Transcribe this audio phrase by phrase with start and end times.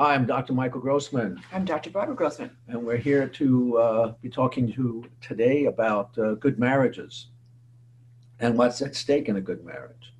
[0.00, 0.54] Hi, I'm Dr.
[0.54, 1.90] Michael Grossman, I'm Dr.
[1.90, 2.50] Barbara Grossman.
[2.68, 7.26] and we're here to uh, be talking to today about uh, good marriages
[8.38, 10.14] and what's at stake in a good marriage.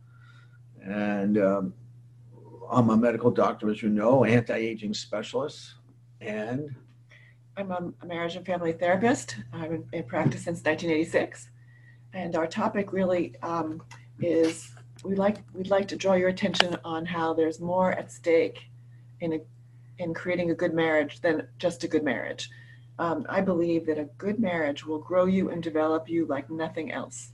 [0.85, 1.73] And um,
[2.71, 5.77] I'm a medical doctor, as you know, anti-aging specialist,
[6.21, 6.77] and
[7.57, 9.37] I'm a a marriage and family therapist.
[9.51, 11.49] I'm in- in practice since 1986.
[12.13, 13.83] And our topic really um,
[14.19, 14.75] is
[15.05, 18.67] we like we'd like to draw your attention on how there's more at stake
[19.21, 19.41] in a,
[20.01, 22.51] in creating a good marriage than just a good marriage.
[22.99, 26.91] Um, I believe that a good marriage will grow you and develop you like nothing
[26.91, 27.33] else.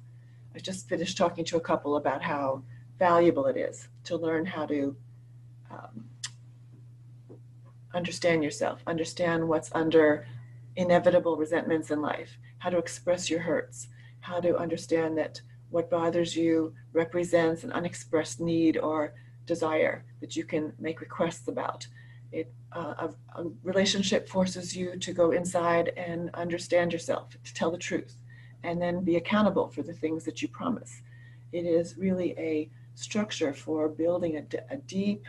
[0.54, 2.64] I just finished talking to a couple about how
[2.98, 4.96] valuable it is to learn how to
[5.70, 6.04] um,
[7.94, 10.26] understand yourself, understand what's under
[10.74, 13.88] inevitable resentments in life, how to express your hurts,
[14.20, 19.14] how to understand that what bothers you represents an unexpressed need or
[19.46, 21.86] desire that you can make requests about.
[22.36, 27.70] It, uh, a, a relationship forces you to go inside and understand yourself, to tell
[27.70, 28.14] the truth,
[28.62, 30.92] and then be accountable for the things that you promise.
[31.52, 34.36] It is really a structure for building
[34.70, 35.24] a, deep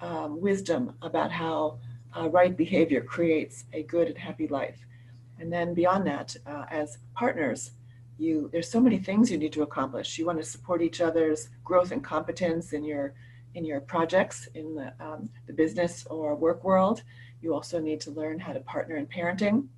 [0.00, 1.78] um, wisdom about how
[2.16, 4.80] uh, right behavior creates a good and happy life.
[5.40, 7.72] And then beyond that, uh, as partners,
[8.18, 10.18] you there's so many things you need to accomplish.
[10.18, 13.14] You want to support each other's growth and competence in your
[13.56, 17.02] in your projects in the um, the business or work world.
[17.40, 19.68] You also need to learn how to partner in parenting,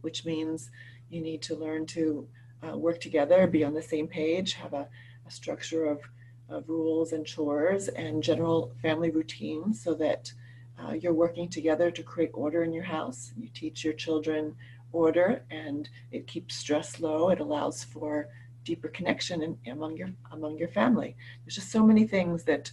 [0.00, 0.70] which means
[1.10, 2.26] you need to learn to
[2.66, 4.88] uh, work together, be on the same page, have a,
[5.26, 6.00] a structure of,
[6.48, 10.32] of rules and chores and general family routines so that
[10.78, 13.32] uh, you're working together to create order in your house.
[13.36, 14.56] You teach your children
[14.92, 17.28] order, and it keeps stress low.
[17.30, 18.28] It allows for
[18.66, 21.16] deeper connection in, among your among your family.
[21.44, 22.70] There's just so many things that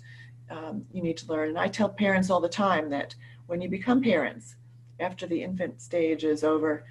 [0.49, 1.49] um, you need to learn.
[1.49, 3.15] And I tell parents all the time that
[3.47, 4.55] when you become parents,
[4.99, 6.83] after the infant stage is over,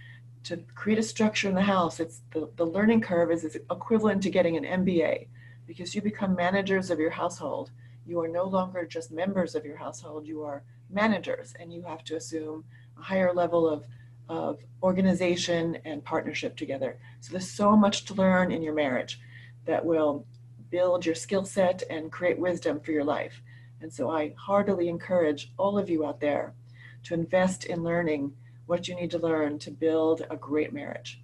[0.45, 4.23] to create a structure in the house, it's the, the learning curve is, is equivalent
[4.23, 5.27] to getting an MBA
[5.67, 7.71] because you become managers of your household.
[8.07, 10.27] You are no longer just members of your household.
[10.27, 12.65] You are managers and you have to assume
[12.99, 13.87] a higher level of,
[14.29, 16.99] of organization and partnership together.
[17.21, 19.21] So there's so much to learn in your marriage
[19.67, 20.27] that will
[20.71, 23.43] build your skill set and create wisdom for your life.
[23.81, 26.55] And so I heartily encourage all of you out there
[27.05, 28.33] to invest in learning
[28.67, 31.21] what you need to learn to build a great marriage.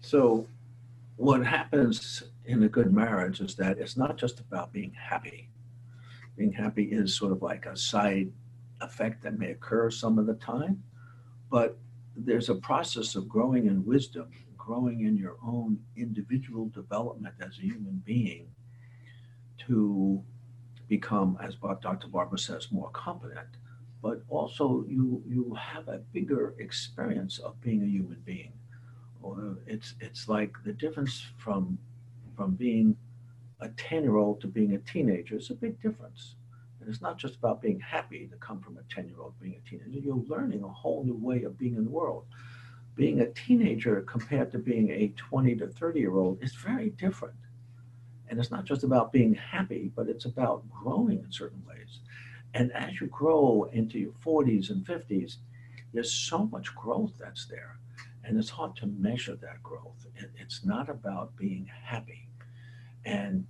[0.00, 0.46] so
[1.16, 5.50] what happens in a good marriage is that it's not just about being happy.
[6.34, 8.32] Being happy is sort of like a side
[8.80, 10.82] effect that may occur some of the time,
[11.50, 11.76] but
[12.16, 17.62] there's a process of growing in wisdom, growing in your own individual development as a
[17.62, 18.46] human being
[19.58, 20.22] to
[20.88, 22.08] become, as Dr.
[22.08, 23.48] Barbara says, more competent.
[24.02, 28.52] But also, you you have a bigger experience of being a human being.
[29.66, 31.78] It's it's like the difference from
[32.36, 32.96] from being
[33.60, 36.36] a 10 year old to being a teenager is a big difference.
[36.90, 39.68] It's not just about being happy to come from a 10 year old being a
[39.68, 39.90] teenager.
[39.90, 42.24] You're learning a whole new way of being in the world.
[42.96, 47.36] Being a teenager compared to being a 20 to 30 year old is very different.
[48.28, 52.00] And it's not just about being happy, but it's about growing in certain ways.
[52.54, 55.38] And as you grow into your 40s and 50s,
[55.92, 57.78] there's so much growth that's there.
[58.24, 60.06] And it's hard to measure that growth.
[60.16, 62.28] It- It's not about being happy.
[63.04, 63.46] And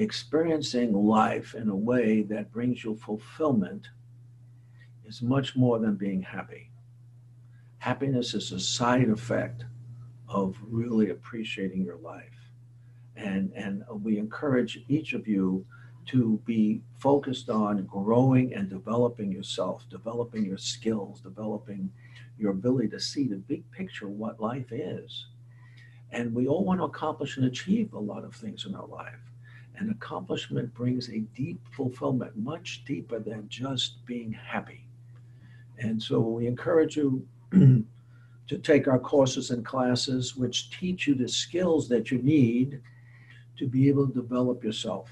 [0.00, 3.88] experiencing life in a way that brings you fulfillment
[5.04, 6.70] is much more than being happy.
[7.78, 9.64] Happiness is a side effect
[10.28, 12.50] of really appreciating your life.
[13.16, 15.66] And, and we encourage each of you
[16.06, 21.90] to be focused on growing and developing yourself, developing your skills, developing
[22.38, 25.26] your ability to see the big picture of what life is.
[26.10, 29.20] And we all want to accomplish and achieve a lot of things in our life.
[29.76, 34.86] And accomplishment brings a deep fulfillment, much deeper than just being happy.
[35.78, 41.28] And so we encourage you to take our courses and classes, which teach you the
[41.28, 42.82] skills that you need
[43.56, 45.10] to be able to develop yourself.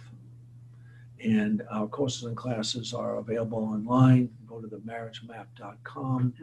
[1.24, 4.28] And our courses and classes are available online.
[4.46, 6.34] Go to themarriagemap.com.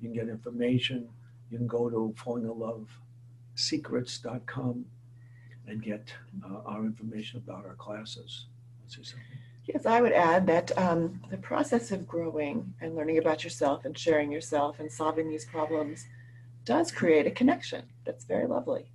[0.00, 1.08] You can get information.
[1.50, 4.84] You can go to fallinginlovesecrets.com
[5.66, 6.12] and get
[6.44, 8.46] uh, our information about our classes.
[9.66, 13.98] Yes, I would add that um, the process of growing and learning about yourself and
[13.98, 16.06] sharing yourself and solving these problems
[16.64, 18.90] does create a connection that's very lovely.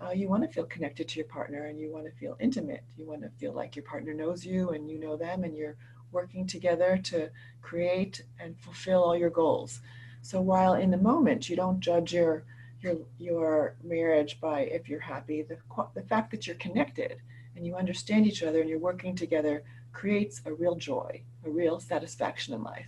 [0.00, 2.82] Uh, you want to feel connected to your partner and you want to feel intimate.
[2.96, 5.76] You want to feel like your partner knows you and you know them and you're
[6.10, 7.30] working together to
[7.62, 9.80] create and fulfill all your goals.
[10.22, 12.44] So while in the moment you don't judge your
[12.80, 15.58] your your marriage by if you're happy, the
[15.94, 17.20] the fact that you're connected
[17.56, 21.80] and you understand each other and you're working together creates a real joy, a real
[21.80, 22.86] satisfaction in life.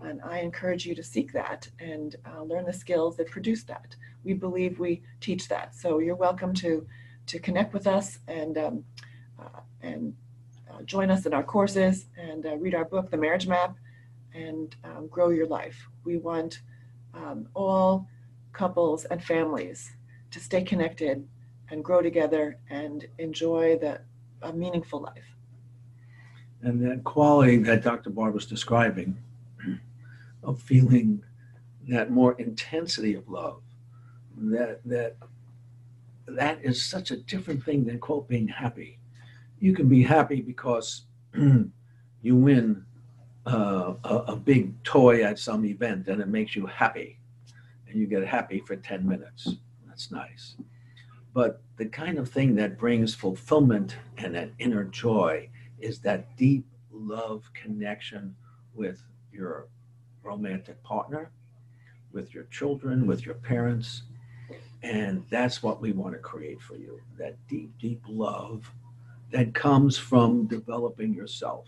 [0.00, 3.96] And I encourage you to seek that and uh, learn the skills that produce that.
[4.24, 5.74] We believe we teach that.
[5.74, 6.86] So you're welcome to
[7.26, 8.84] to connect with us and um,
[9.38, 10.14] uh, and
[10.70, 13.76] uh, join us in our courses and uh, read our book, The Marriage Map,
[14.34, 15.88] and um, grow your life.
[16.04, 16.60] We want
[17.14, 18.06] um, all
[18.52, 19.92] couples and families
[20.30, 21.26] to stay connected
[21.70, 24.00] and grow together and enjoy the
[24.42, 25.34] a meaningful life.
[26.62, 28.10] And that quality that Dr.
[28.10, 29.16] Barb was describing
[30.42, 31.22] of feeling
[31.88, 33.60] that more intensity of love,
[34.36, 35.16] that that
[36.26, 38.98] that is such a different thing than quote being happy.
[39.60, 41.02] You can be happy because
[41.34, 42.84] you win
[43.46, 47.17] uh, a, a big toy at some event and it makes you happy
[47.88, 49.54] and you get happy for 10 minutes.
[49.86, 50.56] That's nice.
[51.34, 55.48] But the kind of thing that brings fulfillment and that inner joy
[55.78, 58.34] is that deep love connection
[58.74, 59.02] with
[59.32, 59.68] your
[60.22, 61.30] romantic partner,
[62.12, 64.02] with your children, with your parents.
[64.82, 68.70] And that's what we want to create for you that deep, deep love
[69.30, 71.66] that comes from developing yourself.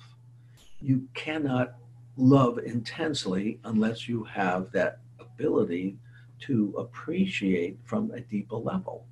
[0.80, 1.74] You cannot
[2.16, 5.98] love intensely unless you have that ability
[6.40, 9.06] to appreciate from a deeper level.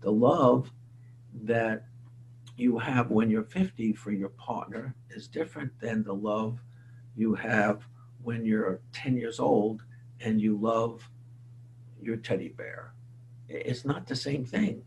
[0.00, 0.70] The love
[1.44, 1.84] that
[2.56, 6.60] you have when you're 50 for your partner is different than the love
[7.16, 7.86] you have
[8.22, 9.82] when you're 10 years old
[10.20, 11.08] and you love
[12.00, 12.92] your teddy bear.
[13.48, 14.82] It's not the same thing.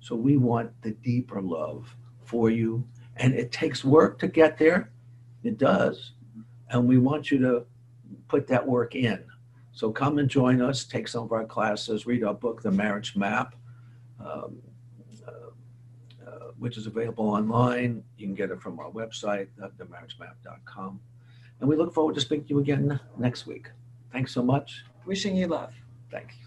[0.00, 1.94] So we want the deeper love
[2.24, 2.86] for you.
[3.16, 4.90] And it takes work to get there.
[5.42, 6.12] It does.
[6.70, 7.64] And we want you to
[8.28, 9.24] put that work in.
[9.74, 13.16] So come and join us, take some of our classes, read our book, The Marriage
[13.16, 13.56] Map,
[14.20, 14.62] um,
[15.26, 15.30] uh,
[16.24, 18.04] uh, which is available online.
[18.16, 21.00] You can get it from our website, themarriagemap.com.
[21.60, 23.70] And we look forward to speaking to you again next week.
[24.12, 24.84] Thanks so much.
[25.06, 25.74] Wishing you love.
[26.08, 26.44] Thank you.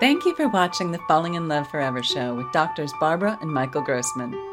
[0.00, 3.82] Thank you for watching the Falling in Love Forever show with doctors Barbara and Michael
[3.82, 4.51] Grossman.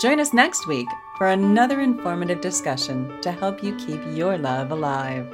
[0.00, 0.88] Join us next week
[1.18, 5.30] for another informative discussion to help you keep your love alive.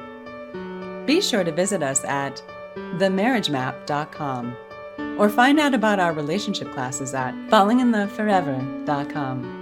[1.05, 2.43] Be sure to visit us at
[2.75, 4.57] themarriagemap.com
[5.17, 9.56] or find out about our relationship classes at fallinginloveforever.com.